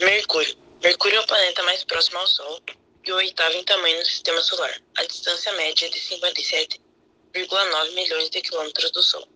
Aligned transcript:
Mercúrio. 0.00 0.54
Mercúrio 0.82 1.16
é 1.16 1.20
o 1.20 1.26
planeta 1.26 1.62
mais 1.62 1.82
próximo 1.82 2.18
ao 2.18 2.26
Sol 2.26 2.60
e 3.06 3.12
o 3.12 3.16
oitavo 3.16 3.54
em 3.54 3.64
tamanho 3.64 3.98
no 3.98 4.04
sistema 4.04 4.42
solar. 4.42 4.78
A 4.98 5.04
distância 5.04 5.50
média 5.54 5.86
é 5.86 5.88
de 5.88 5.98
57,9 5.98 7.94
milhões 7.94 8.28
de 8.28 8.42
quilômetros 8.42 8.90
do 8.90 9.02
Sol. 9.02 9.26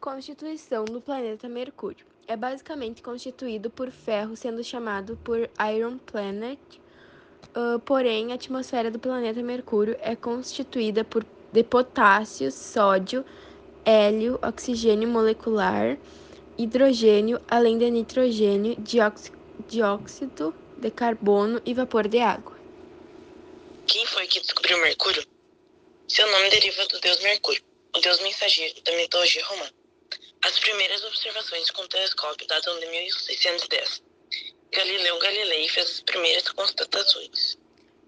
Constituição 0.00 0.84
do 0.84 1.00
planeta 1.00 1.48
Mercúrio. 1.48 2.06
É 2.28 2.36
basicamente 2.36 3.02
constituído 3.02 3.68
por 3.68 3.90
ferro, 3.90 4.36
sendo 4.36 4.62
chamado 4.62 5.18
por 5.24 5.50
Iron 5.74 5.98
Planet. 5.98 6.60
Uh, 7.48 7.80
porém, 7.80 8.30
a 8.30 8.36
atmosfera 8.36 8.92
do 8.92 8.98
planeta 9.00 9.42
Mercúrio 9.42 9.96
é 10.00 10.14
constituída 10.14 11.02
por 11.02 11.26
de 11.52 11.64
potássio, 11.64 12.52
sódio, 12.52 13.24
hélio, 13.84 14.38
oxigênio 14.40 15.08
molecular, 15.08 15.98
hidrogênio, 16.56 17.40
além 17.48 17.76
de 17.76 17.90
nitrogênio, 17.90 18.76
dióxido 18.78 19.39
de 20.78 20.90
carbono 20.90 21.60
e 21.64 21.74
vapor 21.74 22.08
de 22.08 22.18
água. 22.18 22.58
Quem 23.86 24.06
foi 24.06 24.26
que 24.26 24.40
descobriu 24.40 24.78
Mercúrio? 24.78 25.24
Seu 26.08 26.30
nome 26.30 26.50
deriva 26.50 26.86
do 26.86 27.00
deus 27.00 27.20
Mercúrio, 27.22 27.62
o 27.96 28.00
deus 28.00 28.20
mensageiro 28.20 28.80
da 28.82 28.96
mitologia 28.96 29.44
romana. 29.46 29.72
As 30.42 30.58
primeiras 30.58 31.04
observações 31.04 31.70
com 31.70 31.86
telescópio 31.86 32.46
datam 32.46 32.78
de 32.80 32.86
1610. 32.86 34.02
Galileu 34.72 35.18
Galilei 35.18 35.68
fez 35.68 35.90
as 35.90 36.00
primeiras 36.02 36.48
constatações. 36.50 37.58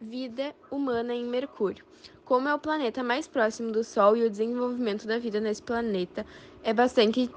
Vida 0.00 0.54
humana 0.70 1.14
em 1.14 1.24
Mercúrio. 1.24 1.84
Como 2.24 2.48
é 2.48 2.54
o 2.54 2.58
planeta 2.58 3.02
mais 3.02 3.28
próximo 3.28 3.72
do 3.72 3.84
Sol 3.84 4.16
e 4.16 4.24
o 4.24 4.30
desenvolvimento 4.30 5.06
da 5.06 5.18
vida 5.18 5.40
nesse 5.40 5.62
planeta 5.62 6.24
é 6.62 6.72
bastante 6.72 7.28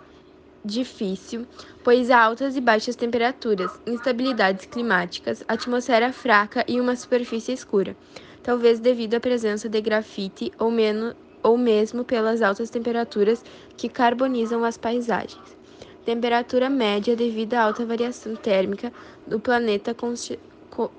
difícil, 0.65 1.45
pois 1.83 2.09
há 2.09 2.21
altas 2.21 2.55
e 2.55 2.61
baixas 2.61 2.95
temperaturas, 2.95 3.71
instabilidades 3.85 4.65
climáticas, 4.65 5.43
atmosfera 5.47 6.11
fraca 6.11 6.65
e 6.67 6.81
uma 6.81 6.95
superfície 6.95 7.53
escura, 7.53 7.95
talvez 8.41 8.79
devido 8.79 9.13
à 9.13 9.19
presença 9.19 9.69
de 9.69 9.79
grafite 9.79 10.51
ou, 10.57 10.71
menos, 10.71 11.15
ou 11.43 11.57
mesmo 11.57 12.03
pelas 12.03 12.41
altas 12.41 12.69
temperaturas 12.69 13.43
que 13.77 13.87
carbonizam 13.87 14.63
as 14.63 14.77
paisagens. 14.77 15.55
Temperatura 16.03 16.69
média 16.69 17.15
devido 17.15 17.53
à 17.55 17.61
alta 17.61 17.85
variação 17.85 18.35
térmica 18.35 18.91
do 19.25 19.39
planeta 19.39 19.95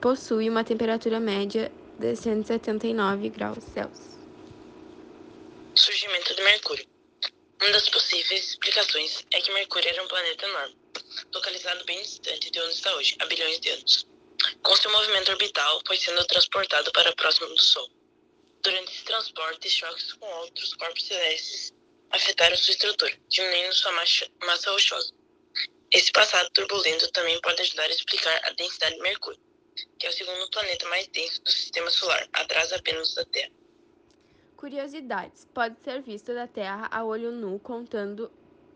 possui 0.00 0.48
uma 0.48 0.64
temperatura 0.64 1.20
média 1.20 1.70
de 1.98 2.16
179 2.16 3.28
graus 3.30 3.62
Celsius. 3.72 4.16
Surgimento 5.74 6.34
de 6.34 6.42
Mercúrio. 6.42 6.95
Uma 7.66 7.72
das 7.72 7.88
possíveis 7.88 8.50
explicações 8.50 9.26
é 9.32 9.40
que 9.40 9.50
Mercúrio 9.50 9.88
era 9.88 10.00
um 10.00 10.06
planeta 10.06 10.46
enorme, 10.46 10.76
localizado 11.34 11.84
bem 11.84 12.00
distante 12.00 12.48
de 12.48 12.60
onde 12.60 12.74
está 12.74 12.94
hoje, 12.94 13.16
há 13.18 13.26
bilhões 13.26 13.58
de 13.58 13.70
anos. 13.70 14.06
Com 14.62 14.76
seu 14.76 14.88
movimento 14.92 15.32
orbital, 15.32 15.82
foi 15.84 15.96
sendo 15.96 16.24
transportado 16.26 16.92
para 16.92 17.12
próximo 17.16 17.48
do 17.48 17.60
Sol. 17.60 17.90
Durante 18.62 18.92
esse 18.92 19.02
transporte, 19.02 19.68
choques 19.68 20.12
com 20.12 20.26
outros 20.26 20.74
corpos 20.74 21.06
celestes 21.08 21.72
afetaram 22.10 22.56
sua 22.56 22.70
estrutura, 22.70 23.18
diminuindo 23.28 23.74
sua 23.74 23.90
massa 23.90 24.70
rochosa. 24.70 25.12
Esse 25.92 26.12
passado 26.12 26.48
turbulento 26.50 27.10
também 27.10 27.40
pode 27.40 27.60
ajudar 27.62 27.86
a 27.86 27.90
explicar 27.90 28.42
a 28.44 28.50
densidade 28.50 28.94
de 28.94 29.02
Mercúrio 29.02 29.40
que 29.98 30.06
é 30.06 30.10
o 30.10 30.12
segundo 30.12 30.48
planeta 30.50 30.88
mais 30.88 31.08
denso 31.08 31.42
do 31.42 31.50
sistema 31.50 31.90
solar, 31.90 32.28
atrás 32.32 32.72
apenas 32.72 33.12
da 33.14 33.24
Terra. 33.26 33.50
Curiosidades: 34.66 35.46
pode 35.54 35.76
ser 35.84 36.02
visto 36.02 36.34
da 36.34 36.48
Terra 36.48 36.88
a 36.90 37.04
olho 37.04 37.30
nu, 37.30 37.56
contando, 37.56 38.28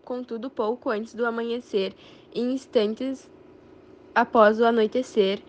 contudo 0.05 0.49
pouco 0.49 0.89
antes 0.89 1.15
do 1.15 1.27
amanhecer 1.27 1.93
e 2.33 2.41
instantes 2.41 3.29
após 4.15 4.61
o 4.61 4.65
anoitecer, 4.65 5.43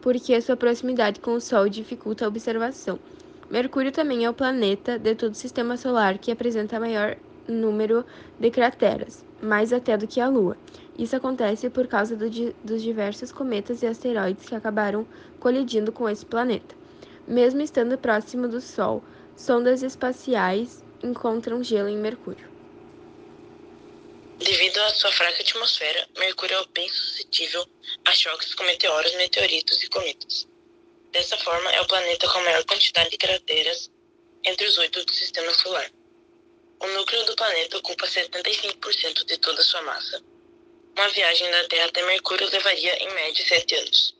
porque 0.00 0.40
sua 0.40 0.56
proximidade 0.56 1.20
com 1.20 1.34
o 1.34 1.40
Sol 1.42 1.68
dificulta 1.68 2.24
a 2.24 2.28
observação. 2.28 2.98
Mercúrio 3.50 3.92
também 3.92 4.24
é 4.24 4.30
o 4.30 4.32
planeta 4.32 4.98
de 4.98 5.14
todo 5.14 5.32
o 5.32 5.34
sistema 5.34 5.76
solar 5.76 6.16
que 6.16 6.32
apresenta 6.32 6.80
maior 6.80 7.18
número 7.46 8.02
de 8.40 8.50
crateras, 8.50 9.22
mais 9.42 9.74
até 9.74 9.94
do 9.98 10.06
que 10.06 10.22
a 10.22 10.28
Lua. 10.30 10.56
Isso 10.98 11.16
acontece 11.16 11.68
por 11.68 11.86
causa 11.86 12.16
do, 12.16 12.30
dos 12.64 12.80
diversos 12.80 13.30
cometas 13.30 13.82
e 13.82 13.86
asteroides 13.86 14.48
que 14.48 14.54
acabaram 14.54 15.06
colidindo 15.38 15.92
com 15.92 16.08
esse 16.08 16.24
planeta. 16.24 16.74
Mesmo 17.28 17.60
estando 17.60 17.98
próximo 17.98 18.48
do 18.48 18.60
Sol, 18.60 19.04
sondas 19.36 19.82
espaciais 19.82 20.84
encontram 21.02 21.62
gelo 21.62 21.88
em 21.88 21.96
Mercúrio. 21.96 22.50
Devido 24.38 24.78
à 24.78 24.90
sua 24.90 25.12
fraca 25.12 25.42
atmosfera, 25.42 26.08
Mercúrio 26.18 26.56
é 26.56 26.66
bem 26.74 26.88
suscetível 26.88 27.64
a 28.04 28.12
choques 28.12 28.54
com 28.54 28.64
meteoros, 28.64 29.14
meteoritos 29.14 29.82
e 29.82 29.88
cometas. 29.88 30.48
Dessa 31.12 31.36
forma, 31.38 31.70
é 31.72 31.80
o 31.80 31.86
planeta 31.86 32.28
com 32.28 32.38
a 32.38 32.44
maior 32.44 32.64
quantidade 32.64 33.10
de 33.10 33.18
crateras 33.18 33.90
entre 34.44 34.66
os 34.66 34.78
oito 34.78 35.04
do 35.04 35.12
sistema 35.12 35.52
solar. 35.54 35.90
O 36.80 36.86
núcleo 36.88 37.24
do 37.26 37.36
planeta 37.36 37.78
ocupa 37.78 38.06
75% 38.06 39.24
de 39.24 39.38
toda 39.38 39.60
a 39.60 39.64
sua 39.64 39.82
massa 39.82 40.22
uma 40.96 41.08
viagem 41.08 41.50
da 41.50 41.64
Terra 41.68 41.86
até 41.86 42.04
Mercúrio 42.04 42.48
levaria 42.50 42.94
em 43.02 43.14
média 43.14 43.44
sete 43.46 43.74
anos. 43.74 44.14